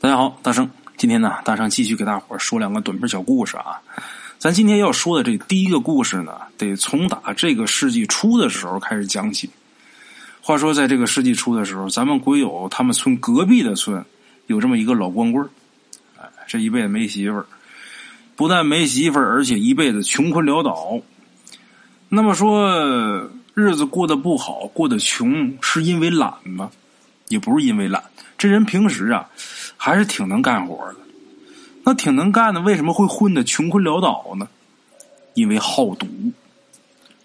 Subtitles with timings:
[0.00, 3.82] 大家好，大圣，今天呢，大圣继续给大伙说两个短篇小故事啊。
[4.38, 9.50] 咱今天要说的这第一个故事呢，得从打这个世纪初的时候开始讲起。
[10.40, 14.04] 话说，在这个世纪初的时候，咱们鬼友他们村隔壁的村
[14.46, 17.46] 有这么一个老光棍儿，这一辈子没媳妇儿，
[18.36, 21.00] 不但没媳妇儿，而且一辈子穷困潦倒。
[22.08, 26.70] 那么说，日子过得不好，过得穷，是因为懒吗？
[27.28, 28.02] 也不是因为懒，
[28.36, 29.28] 这人平时啊。
[29.80, 30.96] 还是挺能干活的，
[31.84, 34.48] 那挺能干的，为什么会混得穷困潦倒呢？
[35.34, 36.08] 因为好赌，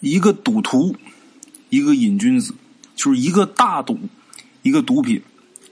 [0.02, 0.96] 一个赌徒，
[1.70, 2.54] 一个瘾君子，
[2.96, 4.00] 就是一个大赌，
[4.62, 5.20] 一个毒品，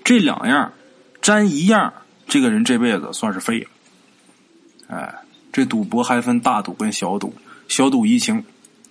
[0.04, 0.74] 这两样
[1.22, 1.94] 沾一样，
[2.27, 3.70] 这个人这辈子算是废了。
[4.88, 5.13] 哎，
[5.52, 7.32] 这赌博还分大赌跟小赌，
[7.68, 8.44] 小赌怡情。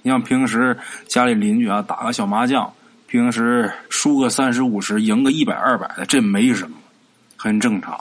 [0.02, 0.78] 你像平时
[1.08, 2.72] 家里邻居啊打个小麻将，
[3.10, 6.76] 平时输个三十五十，赢个一百二百的，这没什么。
[7.36, 8.00] 很正常，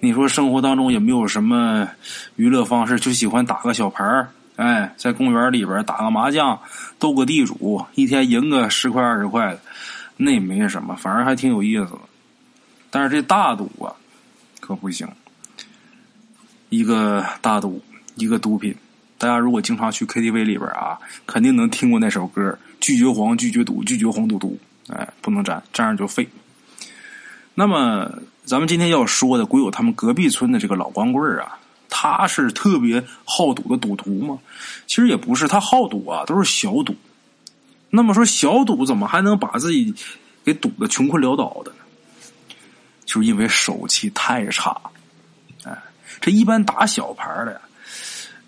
[0.00, 1.88] 你说生活当中也没有什么
[2.34, 6.58] 娱乐方式，就喜欢打个小牌儿，哎，在公园里边打个麻将，
[6.98, 9.60] 斗个地主，一天赢个十块二十块的，
[10.16, 12.00] 那也没什么，反而还挺有意思的。
[12.90, 13.94] 但是这大赌啊，
[14.58, 15.06] 可不行，
[16.68, 17.80] 一个大赌，
[18.16, 18.74] 一个毒品。
[19.18, 26.28] 大家如果经常去 KTV 里边啊，肯定能听过那首歌：拒绝黄，拒绝赌，拒绝黄赌毒，哎，不能沾，沾上就废。
[27.54, 28.10] 那么。
[28.46, 34.38] 咱们今天要说的鬼友他们隔壁村的这个老光棍啊，他是特别好赌的赌徒吗？
[34.86, 36.94] 其实也不是，他好赌啊，都是小赌。
[37.90, 39.92] 那么说小赌怎么还能把自己
[40.44, 41.78] 给赌的穷困潦倒的呢？
[43.04, 44.80] 就是因为手气太差。
[45.64, 45.76] 哎，
[46.20, 47.60] 这一般打小牌的，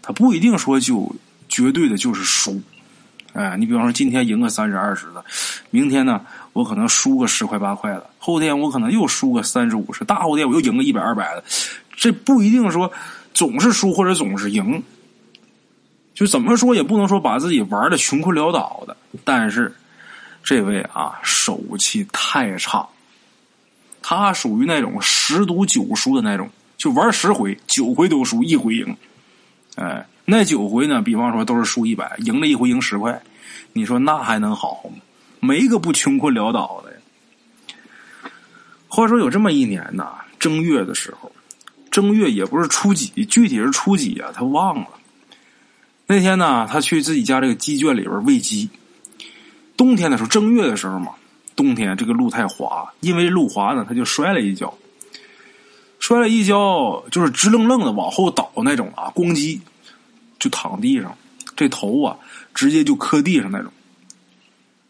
[0.00, 1.12] 他不一定说就
[1.48, 2.62] 绝对的就是输。
[3.38, 5.24] 哎，你比方说今天赢个三十二十的，
[5.70, 6.20] 明天呢？
[6.54, 11.44] 我可能输个十块八块的，后天我可能又输个三十五十，大后天我又赢个一百二百的，
[11.94, 12.90] 这不一定说
[13.32, 14.82] 总是输或者总是赢，
[16.14, 18.96] 就怎么说也不能说把自己玩的穷困潦倒的。
[19.24, 19.72] 但是
[20.42, 22.84] 这位啊，手气太差，
[24.02, 28.96] 他属于那种十赌九输的那种，就玩十回九回都输，一回赢。
[29.76, 33.22] 哎，那九回呢，比方说都是输一百，赢了一回赢十块，
[33.72, 35.00] 你说那还能好吗？
[35.40, 36.98] 没个不穷困潦倒的呀。
[38.88, 41.30] 话说有这么一年呐，正月的时候，
[41.90, 44.30] 正月也不是初几，具体是初几啊？
[44.34, 44.88] 他忘了。
[46.06, 48.68] 那天呢，他去自己家这个鸡圈里边喂鸡。
[49.76, 51.12] 冬天的时候，正月的时候嘛，
[51.54, 54.72] 冬天这个路太滑，因为路滑呢，他就摔了一跤。
[56.00, 59.60] 摔了一跤，就是直愣愣的往后倒那种啊，咣叽
[60.38, 61.14] 就躺地上，
[61.54, 62.16] 这头啊
[62.58, 63.72] 直接就磕地上那种。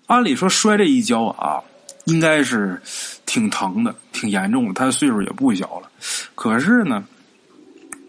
[0.07, 1.63] 按理说摔这一跤啊，
[2.07, 2.81] 应该是
[3.27, 4.73] 挺疼的，挺严重的。
[4.73, 5.91] 他岁数也不小了，
[6.35, 7.05] 可是呢，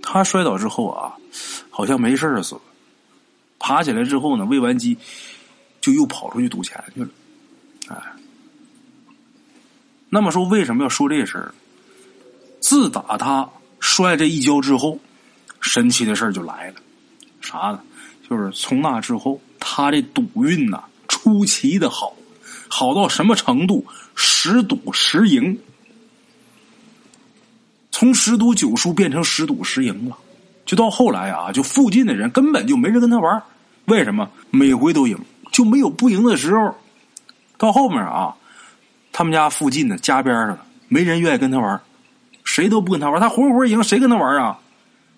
[0.02, 1.12] 他摔倒之后啊，
[1.70, 2.62] 好像没事似的。
[3.60, 4.98] 爬起来之后呢，喂完鸡，
[5.82, 7.10] 就又跑出去赌钱去了。
[7.90, 7.98] 哎，
[10.08, 11.54] 那么说为什么要说这事儿？
[12.62, 13.50] 自打他
[13.82, 14.98] 摔这一跤之后，
[15.60, 16.76] 神奇的事儿就来了。
[17.42, 17.82] 啥呢？
[18.30, 19.42] 就是从那之后，
[19.72, 20.84] 他这赌运呐。
[21.08, 22.14] 出奇的好，
[22.70, 23.86] 好到什么程度？
[24.16, 25.58] 十赌十赢，
[27.92, 30.16] 从十赌九输变成十赌十赢了。
[30.66, 33.42] 就到后来啊，就附近的人根本就没人跟他玩
[33.86, 34.30] 为什么？
[34.50, 35.18] 每回都赢，
[35.52, 36.76] 就没有不赢的时候。
[37.58, 38.34] 到后面啊，
[39.12, 41.82] 他们家附近的家边上的没人愿意跟他玩
[42.46, 44.58] 谁都不跟他玩他活活赢，谁跟他玩啊？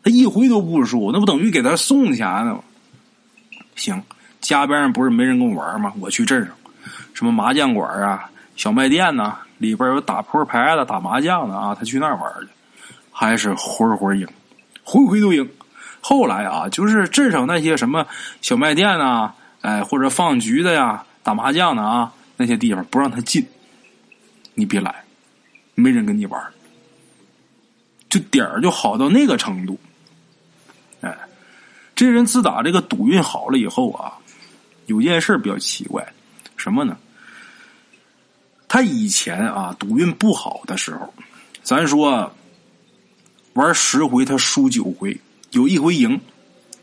[0.04, 2.64] 他一回都不输，那不等于给他送钱呢吗？
[3.76, 4.02] 行。
[4.42, 5.94] 家边上不是没人跟我玩吗？
[6.00, 6.54] 我去镇上，
[7.14, 12.48] 什么麻将馆啊、小卖店呐，里边有打扑克牌的、打麻将的啊，他去那儿玩去，
[13.12, 14.28] 还是回回赢，
[14.84, 15.48] 回回都赢。
[16.02, 18.06] 后来啊，就是镇上那些什么
[18.42, 19.32] 小卖店呐，
[19.62, 23.48] 哎，或者放局的呀、打麻将的啊，那些地方不让他进，
[24.56, 25.04] 你别来，
[25.76, 26.42] 没人跟你玩，
[28.10, 29.80] 就点儿就好到那个程度。
[31.02, 31.16] 哎，
[31.96, 34.18] 这人自打这个赌运好了以后啊。
[34.92, 36.06] 有件事比较奇怪，
[36.58, 36.98] 什么呢？
[38.68, 41.14] 他以前啊赌运不好的时候，
[41.64, 42.30] 咱说
[43.54, 45.18] 玩十回他输九回，
[45.52, 46.20] 有一回赢，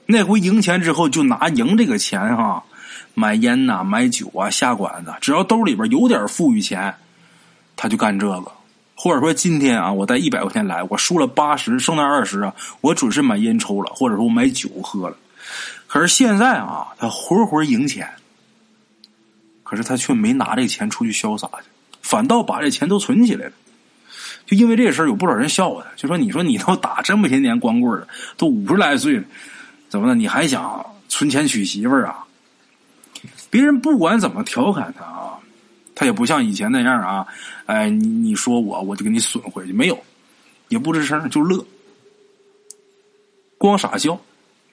[0.07, 2.65] 那回赢钱之后就拿赢这个钱哈
[3.13, 6.95] 买烟呐、买酒啊、下馆子，只要兜里边有点富裕钱，
[7.77, 8.53] 他就干这个。
[8.95, 15.17] 或者说今天啊我带一百块钱来，我输了八十，剩那二十啊，我准是买烟抽了，或者说我买酒喝了。
[15.89, 18.09] 可是现在啊，他活活赢钱，
[19.65, 21.65] 可是他却没拿这钱出去潇洒去，
[22.03, 23.53] 反倒把这钱都存起来了。
[24.47, 28.07] 就因为这事儿，有不少人笑话他，就说：“你说你都打这么些年光棍了，
[28.37, 29.25] 都五十来岁了，
[29.89, 30.15] 怎么的？
[30.15, 32.25] 你还想存钱娶媳妇儿啊？”
[33.51, 35.39] 别人不管怎么调侃他啊，
[35.95, 37.27] 他也不像以前那样啊，
[37.65, 39.99] 哎，你你说我，我就给你损回去，没有，
[40.69, 41.65] 也不吱声，就乐，
[43.57, 44.19] 光傻笑。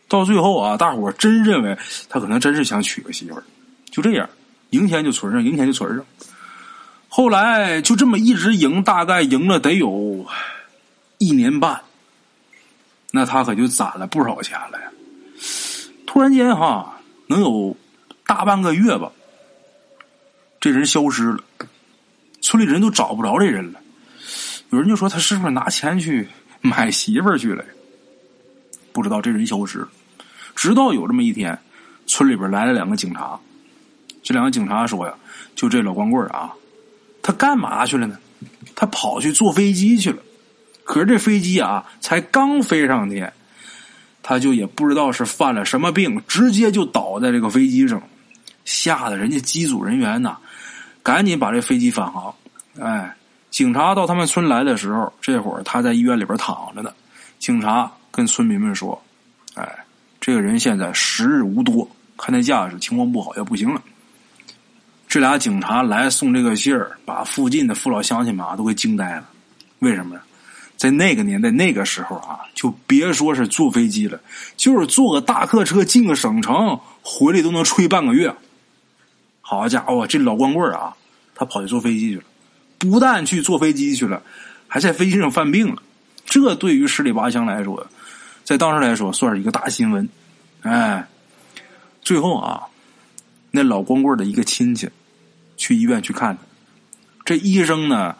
[0.07, 1.77] 到最后啊，大伙真认为
[2.09, 3.43] 他可能真是想娶个媳妇儿，
[3.89, 4.29] 就这样，
[4.69, 6.05] 赢钱就存上，赢钱就存上。
[7.09, 10.25] 后来就这么一直赢，大概赢了得有
[11.17, 11.81] 一年半，
[13.11, 14.91] 那他可就攒了不少钱了呀。
[16.05, 17.75] 突然间哈，能有
[18.27, 19.11] 大半个月吧，
[20.59, 21.39] 这人消失了，
[22.41, 23.79] 村里人都找不着这人了。
[24.69, 26.27] 有人就说他是不是拿钱去
[26.61, 27.63] 买媳妇儿去了？
[28.91, 29.89] 不知道这人消失了。
[30.55, 31.57] 直到有这么一天，
[32.07, 33.39] 村里边来了两个警察，
[34.23, 35.13] 这两个警察说呀
[35.55, 36.53] ：“就这老光棍啊。”
[37.21, 38.17] 他干嘛去了呢？
[38.75, 40.21] 他跑去坐飞机去了。
[40.83, 43.33] 可是这飞机啊，才刚飞上天，
[44.21, 48.01] 他就也不知道是犯了什么病，直接就倒在这个飞机上，
[48.63, 50.37] 吓得人家机组人员呐，
[51.01, 52.33] 赶紧把这飞机返航。
[52.79, 53.15] 哎，
[53.49, 56.91] 警察到他们村来的时候，这会儿他在医院里边躺着呢。
[57.39, 59.01] 警察跟村民们说：“，
[60.25, 61.87] 这个人现在时日无多，
[62.17, 63.79] 看那架势，情况不好，要不行了。”
[65.07, 69.29] 这俩警察来送这个信儿，把附近的父老乡亲们啊都给惊呆了。
[69.77, 70.23] 为什么呀？
[70.77, 74.19] 在那个年代、那个时候啊，就别说是坐飞机了，
[74.57, 78.33] 就是坐个大客车进个省城，回来都能吹半个月。
[79.41, 80.95] 好家伙，这老光棍啊，
[81.35, 82.23] 他跑去坐飞机去了，
[82.79, 84.23] 不但去坐飞机去了，
[84.67, 85.83] 还在飞机上犯病了。
[86.25, 87.85] 这对于十里八乡来说，
[88.45, 90.07] 在当时来说算是一个大新闻。
[90.61, 91.05] 哎，
[92.01, 92.63] 最后啊，
[93.51, 94.89] 那老光棍的一个亲戚。
[95.57, 96.43] 去医院去看他，
[97.23, 98.13] 这医生呢，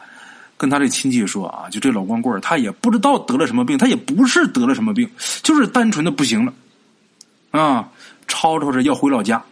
[0.55, 5.09] 跟他这亲戚说啊，就这老光棍他也不知道得了什么病，他也不是得了什么病，
[5.43, 6.53] 就是单纯的不行了，
[7.51, 7.91] 啊，
[8.25, 9.43] 吵吵着要回老家。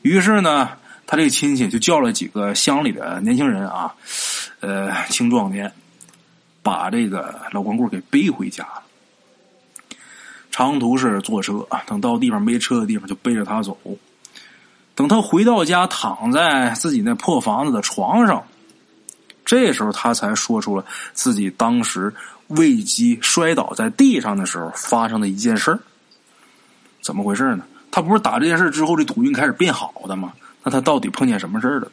[0.00, 0.70] 于是呢，
[1.06, 3.94] 他这个亲戚就叫了几个乡里的年轻人啊，
[4.60, 5.70] 呃，青壮年，
[6.62, 8.82] 把这个老光棍给背回家了。
[10.52, 13.76] 长途是坐车，等到地方没车的地方就背着他走。
[14.94, 18.44] 等他回到家，躺在自己那破房子的床上，
[19.44, 20.84] 这时候他才说出了
[21.14, 22.14] 自己当时
[22.48, 25.76] 喂鸡摔倒在地上的时候发生的一件事
[27.00, 27.64] 怎么回事呢？
[27.90, 30.34] 他不是打这件事之后这赌运开始变好的吗？
[30.62, 31.90] 那他到底碰见什么事了？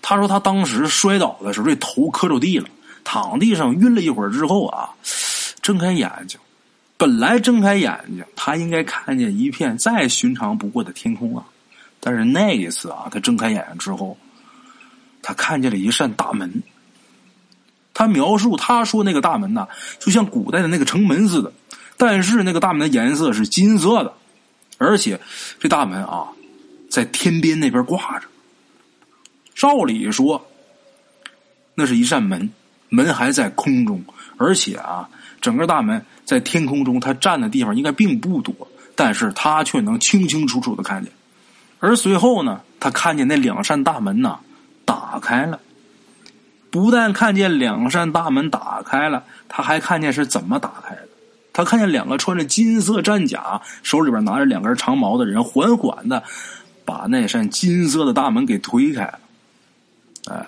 [0.00, 2.68] 他说他当时摔倒的时候，这头磕着地了，
[3.02, 4.90] 躺地上晕了一会儿之后啊，
[5.60, 6.38] 睁开眼睛，
[7.00, 11.42] 本来睁开眼睛，他应该看见一片再寻常不过的天空啊。
[11.98, 14.18] 但是那一次啊，他睁开眼睛之后，
[15.22, 16.62] 他看见了一扇大门。
[17.94, 19.66] 他描述他说那个大门呐，
[19.98, 21.50] 就像古代的那个城门似的，
[21.96, 24.12] 但是那个大门的颜色是金色的，
[24.76, 25.18] 而且
[25.58, 26.28] 这大门啊，
[26.90, 28.26] 在天边那边挂着。
[29.54, 30.46] 照理说，
[31.74, 32.50] 那是一扇门，
[32.90, 34.04] 门还在空中，
[34.36, 35.08] 而且啊，
[35.40, 38.54] 整个大门在天空中，他站的地方应该并不多，
[38.94, 41.10] 但是他却能清清楚楚的看见。
[41.78, 44.38] 而随后呢，他看见那两扇大门呐
[44.84, 45.58] 打开了。
[46.70, 51.08] 不但看见两扇大门打开了，他还看见是怎么打开的。
[51.52, 56.22] 他看见两个穿着金色战甲、手里边拿着两根长矛的人，缓缓的
[56.84, 59.18] 把那扇金色的大门给推开了。
[60.30, 60.46] 哎，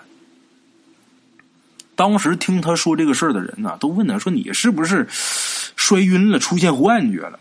[1.95, 7.39] 当时听他说这个事儿的人呢，都问他说：“你是不是摔晕了，出现幻觉了？”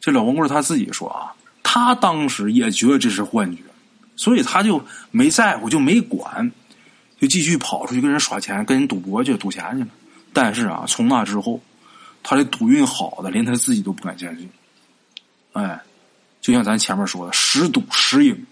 [0.00, 1.32] 这老光棍他自己说啊。
[1.68, 3.62] 他当时也觉得这是幻觉，
[4.14, 6.50] 所以他就没在乎，就没管，
[7.20, 9.88] 就继续跑出去跟人耍钱，跟人赌博去赌钱去了。
[10.32, 11.60] 但是啊，从那之后，
[12.22, 14.48] 他的赌运好的连他自己都不敢相信。
[15.52, 15.78] 哎，
[16.40, 18.46] 就像咱前面说的，十赌十赢。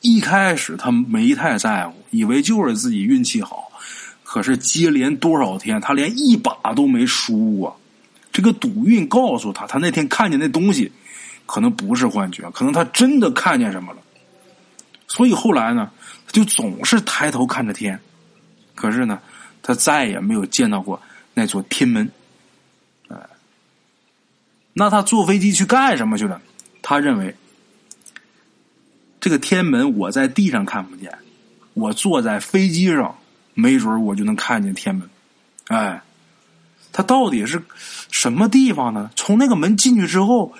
[0.00, 3.70] 一开始他没太在乎，以为就是自己运气好。
[4.30, 7.80] 可是接连多少天，他连一把都没输过。
[8.30, 10.92] 这个赌运告诉他，他那天看见那东西。
[11.46, 13.98] 可能不是幻觉，可能他真的看见什么了，
[15.08, 15.90] 所以后来呢，
[16.24, 17.98] 他就总是抬头看着天，
[18.76, 19.20] 可是呢，
[19.60, 21.02] 他再也没有见到过
[21.34, 22.08] 那座天门。
[23.08, 23.16] 哎，
[24.74, 26.40] 那他坐飞机去干什么去了？
[26.82, 27.34] 他认为
[29.18, 31.12] 这个天门我在地上看不见，
[31.74, 33.18] 我坐在飞机上，
[33.54, 35.08] 没准我就能看见天门。
[35.68, 36.02] 哎。
[36.92, 37.62] 他到底是
[38.10, 39.12] 什么地方呢？
[39.14, 40.52] 从那个门进去之后，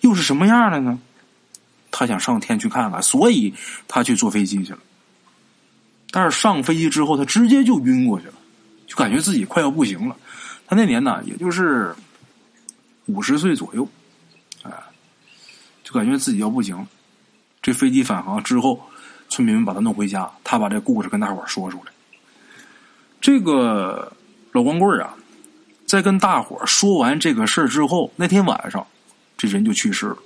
[0.00, 1.00] 又是什么样的呢？
[1.90, 3.54] 他想上天去看看，所以
[3.88, 4.78] 他去坐飞机去了。
[6.10, 8.34] 但是上飞机之后，他直接就晕过去了，
[8.86, 10.14] 就感觉自己快要不行了。
[10.66, 11.96] 他那年呢，也就是
[13.06, 13.88] 五十岁左右，
[14.62, 14.70] 哎，
[15.82, 16.86] 就感觉自己要不行。
[17.62, 18.82] 这飞机返航之后，
[19.30, 21.92] 村民们把他弄回家，他把这故事跟大伙说出来。
[23.20, 24.12] 这个
[24.52, 25.14] 老光棍啊，
[25.86, 28.86] 在跟大伙说完这个事之后，那天晚上
[29.36, 30.16] 这人就去世了。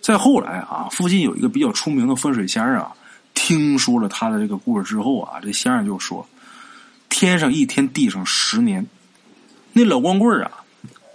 [0.00, 2.92] 再后来啊，附近有一个比较出名的风水先生啊，
[3.34, 6.26] 听说了他的这个故事之后啊，这先生就说
[7.10, 8.86] ：“天上一天，地上十年。”
[9.74, 10.50] 那老光棍啊，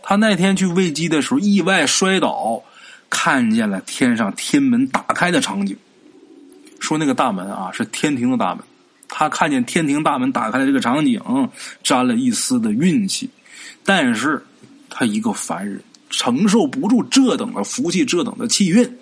[0.04, 2.62] 他那天去喂鸡的时候意外摔倒，
[3.10, 5.76] 看见了天上天门打开的场景。
[6.80, 8.64] 说那个大门啊是天庭的大门，
[9.08, 11.22] 他看见天庭大门打开的这个场景，
[11.84, 13.30] 沾了一丝的运气。
[13.84, 14.44] 但是
[14.90, 15.82] 他一个凡人。
[16.08, 18.98] 承受不住这等的福气，这等的气运，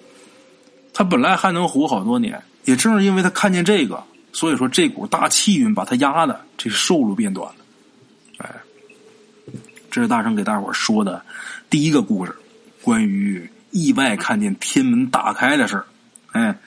[0.94, 2.42] 他本来还能活好多年。
[2.64, 7.56] 也正是因为他看见这个，所以说这股大气运把他压的，这寿路变短了。
[8.38, 8.50] 哎，
[9.92, 11.22] 这是大圣给大伙说的
[11.70, 12.34] 第一个故事，
[12.82, 15.86] 关于意外看见天门打开的事儿。
[16.32, 16.58] 哎，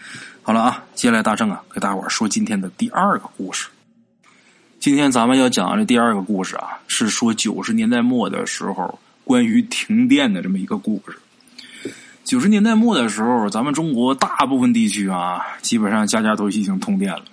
[0.47, 3.67] 好了啊，接下来大圣啊，给大伙说今天的第二个故事。
[4.79, 8.97] 今天咱们要讲的第二个故事啊，是说九十年代末的时候。
[9.25, 11.19] 关于停电的这么一个故事。
[12.23, 17.25] 九十年代末的时候，咱们中国大部分地区啊，基本上家家都已经通电了。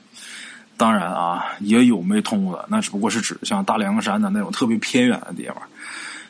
[0.75, 5.57] 当然啊，也有没通的，那只不过是指像大凉山的那种特别偏远的地方。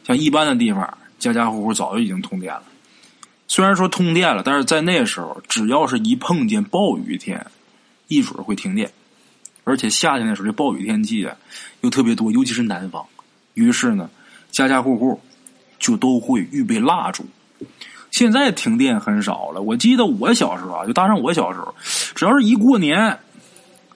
[0.06, 2.64] 像一般的地方，家家户户早就已经通电了。
[3.48, 7.46] 虽然说通电了，但是在那时候，只要是一碰见暴雨天，
[8.08, 8.92] 一准会停电。
[9.64, 11.36] 而且夏天的时候，这暴雨天气啊
[11.82, 13.06] 又特别多，尤其是南方。
[13.54, 14.10] 于是呢，
[14.52, 15.20] 家家户户。
[15.80, 17.26] 就都会预备蜡烛。
[18.10, 19.62] 现在停电很少了。
[19.62, 21.76] 我记得我小时候啊，就搭上我小时候，
[22.16, 23.20] 只要是一过年，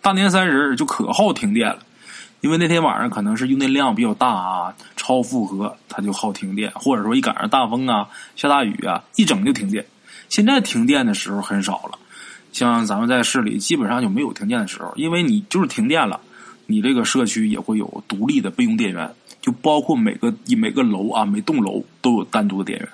[0.01, 1.80] 大年三十就可好停电了。
[2.41, 6.72] 因为那天晚上可能是用电量比较大啊，超负荷，它就好停电。
[6.75, 9.86] 或者说一赶上大风啊、下大雨啊，一整就停电。
[10.29, 11.98] 现在停电的时候很少了，
[12.51, 16.20] 像咱们在市里基本上就没有停电的时候，因为你就是停电了，
[16.65, 19.12] 你这个社区也会有独立的备用电源。
[19.39, 22.89] 就包括每个每个楼啊，每栋楼都有单独的电源，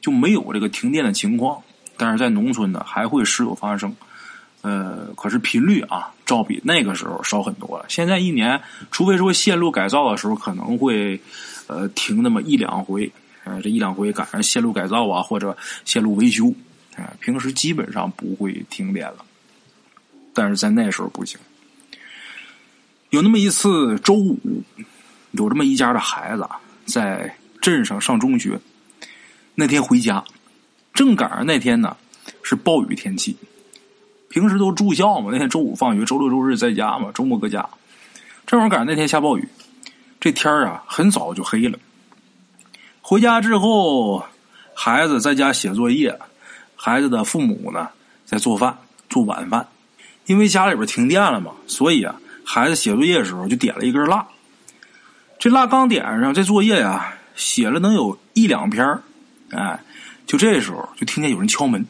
[0.00, 1.62] 就没有这个停电的情况。
[1.96, 3.94] 但是在农村呢，还会时有发生。
[4.64, 7.84] 呃，可是频率啊，照比那个时候少很多了。
[7.88, 11.20] 现在一年，除非说线路改造的时候，可能会
[11.66, 13.12] 呃停那么一两回。
[13.44, 15.54] 呃，这一两回赶上线路改造啊，或者
[15.84, 16.50] 线路维修，
[16.96, 19.24] 哎，平时基本上不会停电了。
[20.32, 21.38] 但是在那时候不行。
[23.10, 24.38] 有那么一次周五。
[25.36, 26.48] 有这么一家的孩子
[26.86, 28.56] 在镇上上中学，
[29.56, 30.22] 那天回家，
[30.92, 31.96] 正赶上那天呢
[32.44, 33.36] 是暴雨天气。
[34.34, 37.64] 平时都住校嘛，那天周五放学，周六周日在家嘛，周末搁家。
[38.44, 39.48] 正好赶上那天下暴雨，
[40.18, 41.78] 这天啊很早就黑了。
[43.00, 44.24] 回家之后，
[44.74, 46.18] 孩子在家写作业，
[46.74, 47.88] 孩子的父母呢
[48.26, 48.76] 在做饭
[49.08, 49.68] 做晚饭。
[50.26, 54.26] 因为家里边停电了嘛，所以啊，孩子写作业的时候就点了一根蜡。
[55.38, 58.98] 这蜡刚点上，这作业呀写了能有一两篇
[59.52, 59.78] 哎，
[60.26, 61.86] 就这时候就听见有人敲门。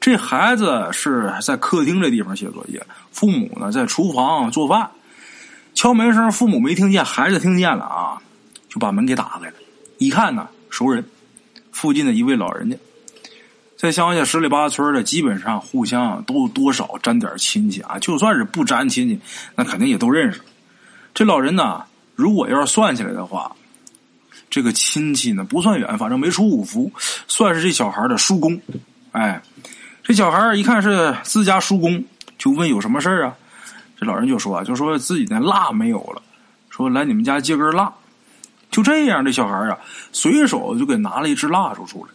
[0.00, 4.90] 这孩子是在客厅这地方写作业，父母呢在厨房做饭。
[5.74, 8.20] 敲门声，父母没听见，孩子听见了啊，
[8.68, 9.54] 就把门给打开了。
[9.98, 11.04] 一看呢，熟人，
[11.70, 12.76] 附近的一位老人家，
[13.76, 17.98] 在乡下十里八村的，基本上互相都多少沾点亲戚啊。
[17.98, 19.20] 就算是不沾亲戚，
[19.54, 20.40] 那肯定也都认识。
[21.14, 21.84] 这老人呢。
[22.16, 23.50] 如果要是算起来的话，
[24.50, 26.92] 这个亲戚呢不算远，反正没出五福，
[27.26, 28.60] 算是这小孩的叔公。
[29.12, 29.40] 哎，
[30.10, 32.04] 这小孩一看是自家叔公，
[32.36, 33.32] 就问有什么事啊？
[33.96, 36.20] 这老人就说啊，就说自己的蜡没有了，
[36.68, 37.92] 说来你们家借根蜡。
[38.72, 39.78] 就这样，这小孩啊，
[40.10, 42.10] 随手就给拿了一支蜡烛出来，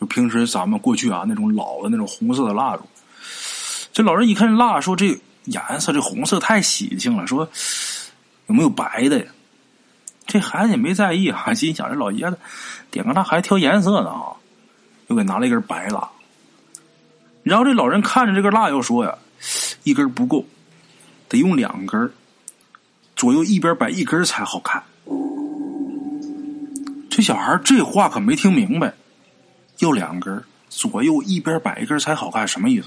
[0.00, 2.88] 就平时咱们过去啊那种老的那种红色的蜡烛。
[3.92, 5.08] 这老人一看蜡，说这
[5.44, 7.46] 颜色这红色太喜庆了，说。
[8.46, 9.26] 有没有白的呀？
[10.26, 12.38] 这孩子也没在意啊，心想这老爷子
[12.90, 14.32] 点个蜡还挑颜色呢啊，
[15.08, 16.08] 又给拿了一根白蜡。
[17.50, 19.12] 然后这老人看着这根蜡又说呀
[19.82, 20.46] ：“一根不够，
[21.28, 22.08] 得用两根，
[23.16, 24.80] 左右一边摆一根才好看。”
[27.10, 28.94] 这小孩这话可没听明白，
[29.80, 32.86] 要两根，左右一边摆一根才好看，什么意思？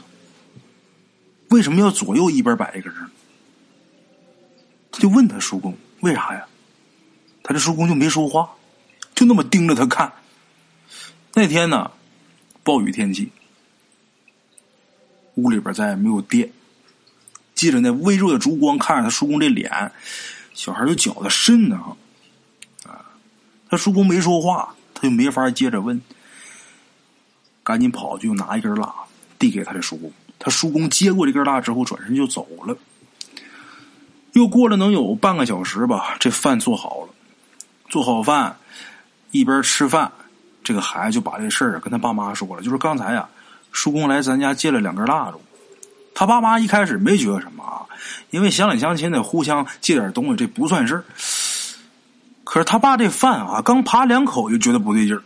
[1.49, 3.11] 为什么要左右一边摆一根呢？
[4.93, 6.45] 就问他叔公为啥呀？
[7.43, 8.49] 他这叔公就没说话，
[9.13, 10.09] 就那么盯着他看。
[11.33, 11.91] 那天呢，
[12.63, 13.29] 暴雨天气，
[15.35, 16.51] 屋里边再也没有电。
[17.55, 19.91] 借着那微弱的烛光，看着他叔公这脸，
[20.53, 21.95] 小孩就觉得瘆得慌
[22.85, 23.05] 啊。
[23.69, 26.01] 他叔公没说话，他就没法接着问，
[27.63, 28.93] 赶紧跑就拿一根蜡
[29.37, 30.11] 递给他的叔公。
[30.39, 32.75] 他叔公接过这根蜡之后，转身就走了。
[34.33, 37.09] 又过了能有半个小时吧，这饭做好了，
[37.87, 38.57] 做好饭，
[39.31, 40.11] 一边吃饭，
[40.63, 43.29] 这个孩子就把这事儿跟他爸妈说了，就是刚才呀，
[43.73, 45.41] 叔公来咱家借了两根蜡烛。
[46.15, 47.83] 他爸妈一开始没觉得什么啊，
[48.29, 51.03] 因为乡里乡亲的互相借点东西，这不算事。
[52.43, 55.23] 可是他爸这饭啊，刚扒两口就觉得不对劲儿。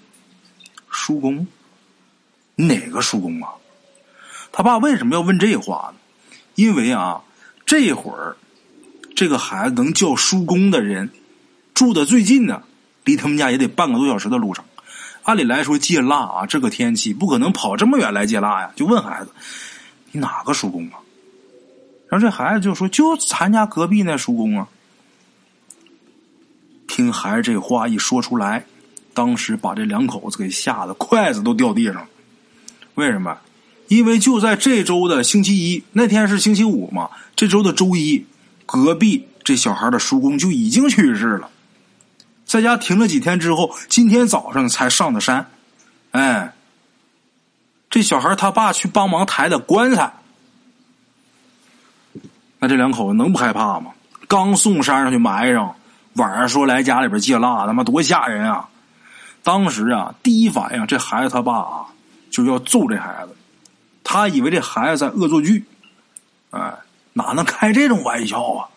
[0.89, 1.45] 叔公，
[2.55, 3.49] 哪个叔公啊？
[4.51, 5.99] 他爸为什么要问这话呢？
[6.55, 7.21] 因为啊，
[7.65, 8.37] 这会儿
[9.13, 11.09] 这个孩子能叫叔公的人，
[11.73, 12.63] 住的最近的，
[13.03, 14.63] 离他们家也得半个多小时的路程。
[15.27, 18.71] 按理来说，借蜡啊，这个天气不可能跑这么远来借蜡呀。
[18.77, 19.31] 就问孩子。
[20.13, 21.03] 你哪个叔公啊？
[22.07, 24.69] 然后这孩子就说：“就咱家隔壁那叔公啊。”
[26.87, 28.65] 听孩子这话一说出来，
[29.13, 32.07] 当时把这两口子给吓得筷子都掉地上。
[32.95, 33.37] 为什么？
[33.89, 37.09] 因为就在这周的星期一，那天是星期五嘛。
[37.35, 38.25] 这周的周一，
[38.65, 41.49] 隔壁这小孩的叔公就已经去世了，
[42.47, 45.45] 在家停了几天之后，今天早上才上的山。
[46.11, 46.53] 哎。
[47.89, 50.11] 这小孩他爸去帮忙抬的棺材，
[52.59, 53.91] 那这两口子能不害怕吗？
[54.27, 55.73] 刚送山上去埋上，
[56.15, 58.67] 晚上说来家里边借蜡，他妈多吓人啊！
[59.41, 61.85] 当时啊，第一反应这孩子他爸啊
[62.29, 63.33] 就要揍这孩子，
[64.03, 65.65] 他以为这孩子在恶作剧，
[66.51, 66.73] 哎，
[67.13, 68.67] 哪能开这种玩笑啊？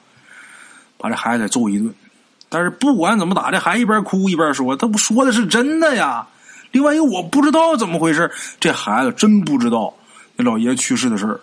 [0.97, 1.93] 把这孩子揍一顿。
[2.51, 6.27] 但是不管怎么打，这孩子一边哭一边说：“他不说的是真的呀。”
[6.73, 8.31] 另外一个我不知道怎么回事，
[8.61, 9.95] 这孩子真不知道
[10.37, 11.41] 那老爷去世的事儿。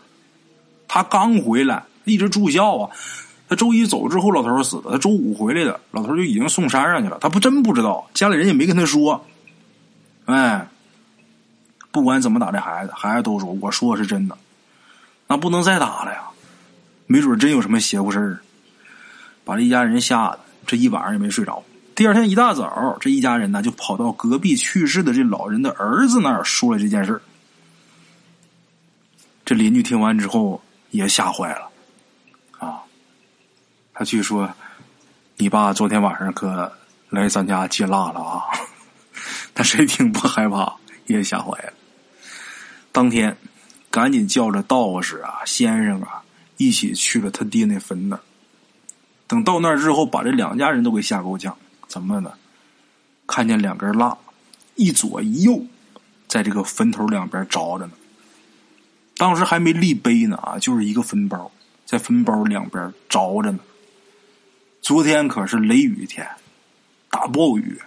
[0.88, 2.90] 他刚回来，一直住校啊。
[3.50, 4.92] 他周一走之后，老头死了。
[4.92, 7.18] 他周五回来的，老头就已经送山上去了。
[7.22, 9.26] 他不真不知道，家里人也没跟他说。
[10.26, 10.68] 哎，
[11.92, 14.38] 不管怎么打这孩子，孩子都说我说的是真的。
[15.28, 16.24] 那不能再打了呀，
[17.06, 18.40] 没准真有什么邪乎事儿，
[19.46, 21.64] 把这一家人吓得这一晚上也没睡着。
[21.96, 27.20] 第二天一大早，这一家人呢就跑到隔壁去世的这老人的儿子那儿说了这件事
[29.44, 31.70] 这邻居听完之后也吓坏了，
[32.60, 32.84] 啊，
[33.94, 34.54] 他据说
[35.38, 36.72] 你爸昨天晚上可
[37.10, 38.44] 来咱家借蜡了啊！
[39.56, 40.76] 他谁听不害怕，
[41.06, 41.74] 也吓坏了。
[42.92, 43.36] 当天
[43.90, 46.22] 赶紧叫着道士啊、先生啊
[46.58, 48.20] 一起去了他爹那坟那
[49.28, 51.56] 等到那儿之后，把这两家人都给吓够呛。
[51.88, 52.32] 怎么呢？
[53.26, 54.18] 看见两根蜡，
[54.76, 55.62] 一左一右，
[56.28, 57.92] 在这个坟头两边着着呢。
[59.18, 61.52] 当时还没立碑呢啊，就是一个坟包，
[61.86, 63.60] 在坟包两边着着呢。
[64.82, 66.26] 昨天可是雷雨天，
[67.10, 67.82] 大暴雨，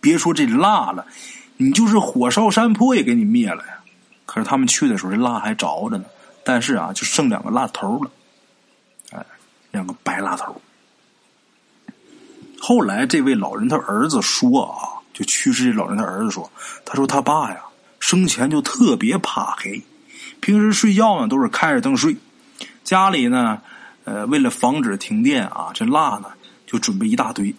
[0.00, 1.06] 别说这蜡了，
[1.58, 3.78] 你就是火烧山坡也给你灭了呀。
[4.26, 6.04] 可是他们去的时候，这蜡还着着呢，
[6.44, 8.10] 但是啊，就剩两个蜡头了，
[9.12, 9.24] 哎，
[9.70, 10.60] 两个白蜡头。
[12.64, 16.48] 后来，这位老人他儿子说啊，就去世这老人他儿子说，
[16.84, 17.60] 他说他爸呀，
[17.98, 19.82] 生前就特别怕黑，
[20.38, 22.16] 平时睡觉呢都是开着灯睡，
[22.84, 23.60] 家里呢，
[24.04, 26.28] 呃，为了防止停电啊，这蜡呢
[26.64, 27.52] 就准备一大堆。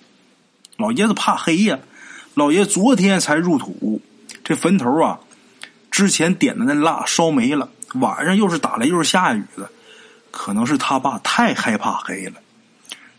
[0.77, 1.79] 老爷子怕黑呀，
[2.33, 4.01] 老爷昨天才入土，
[4.41, 5.19] 这坟头啊，
[5.91, 9.69] 之前点的那蜡烧没了，晚上又是打雷又是下雨的，
[10.31, 12.35] 可能是他爸太害怕黑了，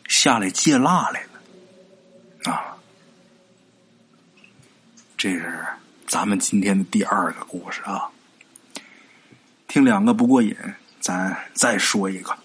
[0.08, 1.28] 下来借蜡来了。
[2.44, 2.76] 啊，
[5.16, 5.64] 这是
[6.06, 8.08] 咱们今天的第二个故事啊。
[9.66, 10.54] 听两个不过瘾，
[11.00, 12.36] 咱再说一个。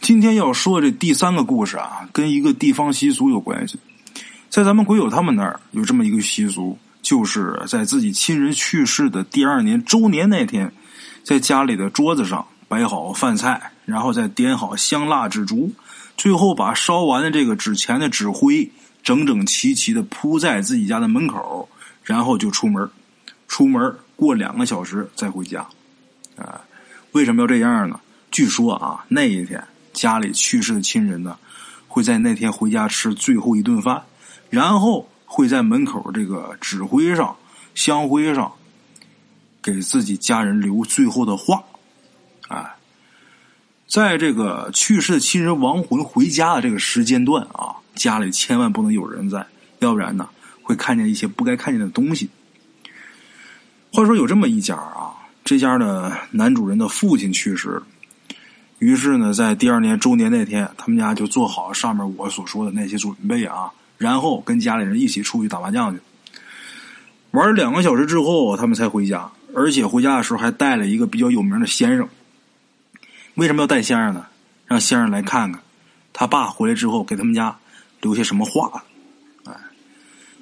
[0.00, 3.78] 今天要说这第三个故事啊，跟一个地方习俗有关系。
[4.48, 10.72] 在咱们鬼友他们那儿有这么一个习俗，就是在自己亲人去世的第二年周年那天，
[11.24, 15.72] 在家里的桌子上摆好饭菜，然后再点好香蜡纸烛。
[16.16, 18.70] 最后把烧完的这个纸钱的纸灰
[19.02, 21.68] 整整齐齐的铺在自己家的门口，
[22.02, 22.88] 然后就出门。
[23.46, 25.66] 出门过两个小时再回家。
[26.36, 26.60] 啊，
[27.12, 28.00] 为什么要这样呢？
[28.30, 31.38] 据说啊，那一天家里去世的亲人呢，
[31.86, 34.02] 会在那天回家吃最后一顿饭，
[34.50, 37.36] 然后会在门口这个纸灰上、
[37.74, 38.52] 香灰上
[39.62, 41.62] 给自己家人留最后的话。
[43.88, 49.46] 在这个去世的亲人亡魂回家的这个时间段啊，家里千万不能有人在，
[49.78, 50.28] 要不然呢
[50.62, 52.28] 会看见一些不该看见的东西。
[53.92, 57.82] 话说有这么一家啊，这家的男主人的父亲去世了，
[58.80, 66.00] 于是呢，在第二年周年那天，他们家就做好上面我所说的那些准备啊，然后跟家里人一起出去打麻将去。
[67.30, 72.08] 玩两个小时之后，他们才回家，而且回家的时候还带了一个比较有名的先生。
[73.36, 74.26] 为什么要带先生呢？
[74.66, 75.62] 让先生来看看
[76.12, 77.56] 他爸回来之后给他们家
[78.02, 78.82] 留下什么话。
[79.44, 79.54] 哎，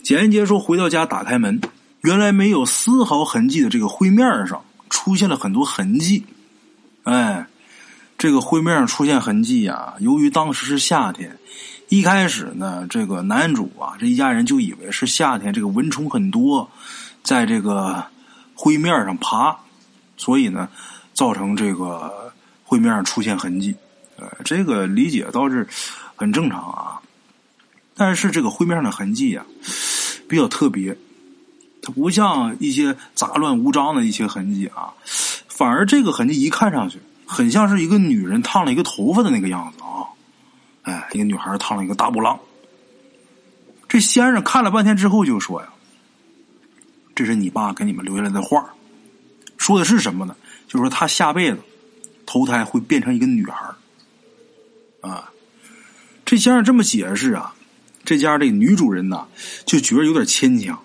[0.03, 1.61] 简言杰说，回到家打开门，
[2.01, 6.25] 原来没有丝毫痕迹的这个灰面上出现了很多痕迹。
[7.05, 7.47] 哎。
[8.17, 11.37] 这个灰面上出现痕迹啊，由于当时是夏天，
[11.89, 16.71] 一开始呢，这个男主啊这一家人就以为是夏天，这个蚊虫很多，
[17.25, 18.03] 在这个
[18.55, 19.55] 灰面上爬，
[20.17, 20.69] 所以呢，
[21.13, 22.33] 造成这个
[22.75, 23.73] 灰面上出现痕迹。
[24.17, 25.65] 呃，这个理解倒是
[26.17, 27.01] 很正常啊。
[27.95, 29.47] 但是这个灰面上的痕迹啊，
[30.29, 30.97] 比较特别，
[31.81, 34.93] 它不像一些杂乱无章的一些痕迹啊，
[35.47, 36.99] 反而这个痕迹一看上去。
[37.27, 40.11] 很像是一个女人烫了一个头发的那个样子啊！
[40.83, 42.39] 哎，一个女孩烫了一个大波浪。
[43.89, 45.69] 这先生看了半天之后就说呀
[47.15, 48.69] ：“这是你爸给你们留下来的画
[49.57, 50.37] 说的是什么呢？
[50.67, 51.59] 就是说他下辈子
[52.27, 53.75] 投胎会变成一个女孩
[55.01, 55.31] 啊。”
[56.25, 57.55] 这先生这么解释啊，
[58.05, 59.27] 这家这女主人呐
[59.67, 60.83] 就觉得有点牵强，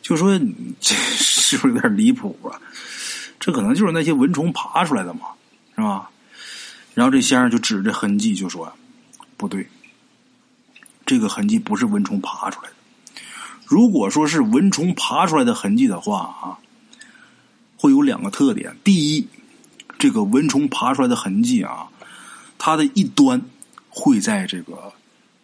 [0.00, 0.38] 就说
[0.80, 2.60] ：“这是不是有点离谱啊？
[3.40, 5.20] 这可能就是那些蚊虫爬出来的嘛。”
[5.74, 6.10] 是吧？
[6.94, 8.70] 然后这先生就指着痕迹就说
[9.38, 9.66] ：“不对，
[11.06, 12.74] 这个痕迹不是蚊虫爬出来的。
[13.64, 16.58] 如果说是蚊虫爬出来的痕迹的话啊，
[17.78, 18.76] 会有两个特点。
[18.84, 19.26] 第一，
[20.02, 21.86] 这个蚊虫爬出来的痕迹啊，
[22.58, 23.40] 它的一端
[23.88, 24.92] 会在这个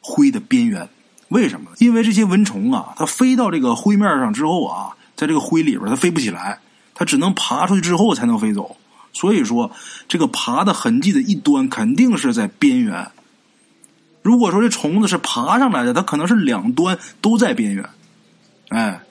[0.00, 0.88] 灰的边缘。
[1.28, 1.70] 为什么？
[1.78, 6.58] 因为这些蚊虫啊，它飞到这个灰面上之后啊，在这个灰里边它飞不起来，
[6.92, 8.76] 它只能爬出去之后才能飞走。”
[9.14, 9.70] 所以说，
[10.08, 13.12] 这个爬的痕迹的一端肯定是在边缘。
[14.22, 17.88] 如果说这虫子是爬上来的，它可能是两端都在边缘。
[18.70, 19.02] 哎，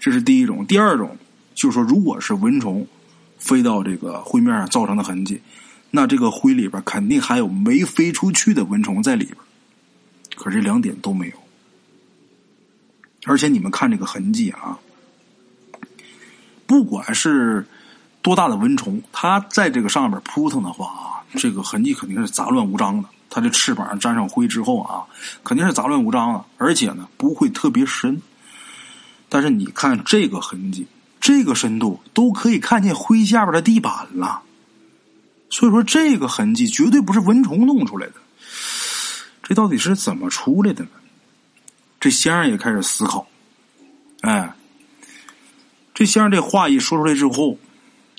[0.00, 0.66] 这是第一种。
[0.66, 1.16] 第二种
[1.54, 2.84] 就是说，如果是蚊虫
[3.40, 5.42] 飞到这个灰面上造成的痕迹，
[5.90, 9.36] 那这个灰里边肯定还有没飞出去的蚊虫在里边。
[10.36, 11.34] 可这两点都没有。
[13.24, 14.78] 而且你们看这个痕迹啊，
[16.68, 17.66] 不管是。
[18.22, 23.08] 多大的蚊虫，它在这个上面扑腾的话啊，这个痕迹肯定是杂乱无章的。
[23.30, 25.06] 它的翅膀沾上灰之后啊，
[25.42, 28.20] 肯定是杂乱无章的，而且呢不会特别深。
[29.30, 30.86] 但是你看这个痕迹，
[31.20, 34.42] 这个深度都可以看见灰下边的地板了。
[35.50, 38.14] 所以说这个痕迹绝对不是蚊虫弄出来的。
[39.42, 40.90] 这到底是怎么出来的呢？
[42.00, 43.26] 这先生也开始思考。
[44.22, 44.54] 哎，
[45.92, 47.58] 这先生这话一说出来之后。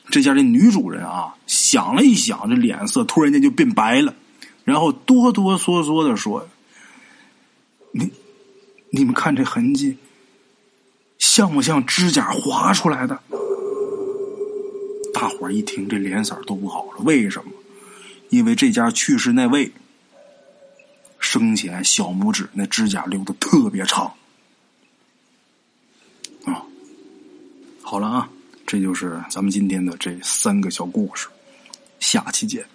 [0.09, 4.13] 这家的女主人啊，想了一想，这脸色突然间就变白了，
[4.65, 6.45] 然后哆哆嗦嗦的说
[7.93, 8.11] ：“你
[8.89, 9.95] 你们看这痕迹，
[11.33, 13.17] 像不像指甲划出来的？”
[15.15, 16.97] 大伙儿一听，这脸色都不好了。
[17.05, 17.51] 为什么？
[18.27, 19.71] 因为这家去世那位
[21.19, 24.13] 生前小拇指那指甲留的特别长
[26.43, 26.65] 啊。
[27.81, 28.29] 好了啊。
[28.67, 31.27] 这就是咱们今天的这三个小故事，
[31.99, 32.65] 下期见。